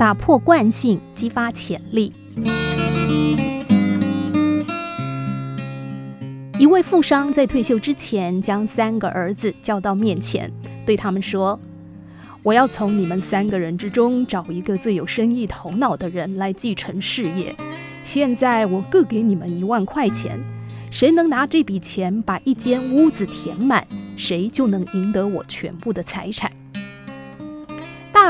[0.00, 2.10] 打破惯性，激发潜力。
[6.58, 10.50] 一位富商在退休之前，将三个儿子叫到面前，
[10.86, 11.60] 对他们说
[12.42, 17.54] ：“我要从你们三个人之中找一个最有生意头脑的人来继承事业。
[18.02, 20.40] 现在我各给你们一万块钱，
[20.90, 23.86] 谁能拿这笔钱把一间屋子填满，
[24.16, 26.50] 谁就能赢得我全部的财产。”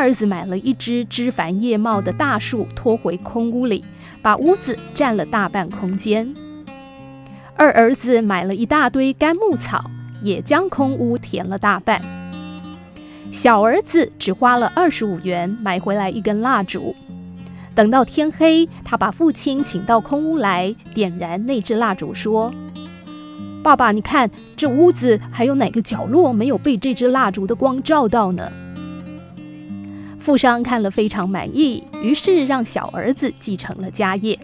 [0.01, 3.85] 儿子买了一只枝繁叶茂的大树，拖回空屋里，
[4.23, 6.35] 把屋子占了大半空间。
[7.55, 9.91] 二儿子买了一大堆干木草，
[10.23, 12.01] 也将空屋填了大半。
[13.31, 16.97] 小儿子只花了二十五元买回来一根蜡烛。
[17.75, 22.53] 等到天黑，他把父亲请到空屋来，点燃那支蜡烛，说
[23.63, 28.51] ：“爸爸，你看这屋子还有哪个角落没有被这支蜡烛的光照到呢？”
[30.21, 34.39] 富商看了非常满意，于是让小儿子继承了家业。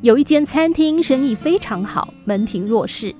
[0.00, 3.14] 有一间餐厅生意非常好，门庭若市。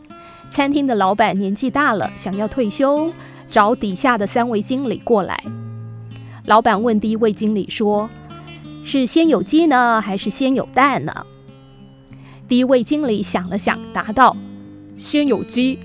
[0.51, 3.13] 餐厅的老板年纪大了，想要退休，
[3.49, 5.43] 找底下的三位经理过来。
[6.47, 8.11] 老板问第一位经理说
[8.85, 11.25] ：“是先有鸡呢，还是先有蛋呢？”
[12.49, 14.37] 第一位经理想了想，答道
[14.99, 15.79] ：“先有鸡。”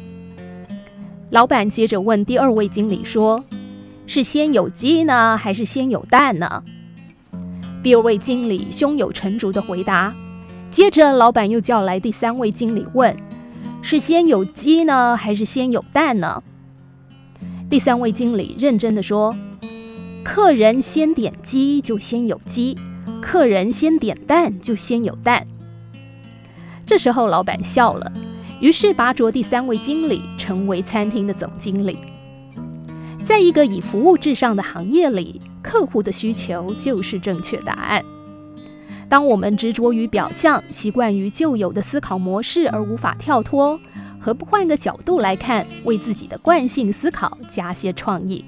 [1.29, 3.43] 老板接着问第二位经理说
[4.07, 6.63] ：“是先有鸡呢，还是先有蛋呢？”
[7.83, 10.15] 第二位经理胸有成竹地回答。
[10.71, 13.15] 接着，老板又叫来第三位经理问
[13.81, 16.41] ：“是先有鸡呢，还是先有蛋呢？”
[17.69, 19.37] 第三位经理认真地说
[20.25, 22.77] ：“客人先点鸡就先有鸡，
[23.21, 25.47] 客人先点蛋就先有蛋。”
[26.85, 28.11] 这时候，老板笑了，
[28.59, 31.97] 于是拔擢第三位经理成为餐厅的总经理。
[33.25, 38.03] 在一个以服务至上的行业里，客户的需求就是正确答案。
[39.09, 43.79] 当我们执着于表象，习惯于旧有的思考模式而无法跳脱，
[44.19, 48.43] 何不换个角度来看，为自己的惯性思考加些创意？